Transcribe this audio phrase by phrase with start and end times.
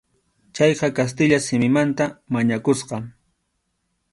[0.59, 2.95] Chayqa kastilla simimanta mañakusqa.